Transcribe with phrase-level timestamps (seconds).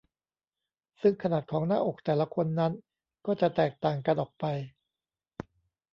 [1.01, 2.73] ซึ่งขนาดของหน้าอกแต่ละคนนั้น
[3.25, 4.45] ก็จะแตกต่างกันออกไป